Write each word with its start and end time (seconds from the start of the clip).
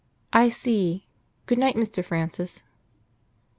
"I 0.33 0.49
see.... 0.49 1.05
Good 1.45 1.59
night, 1.59 1.75
Mr. 1.75 2.03
Francis." 2.03 2.63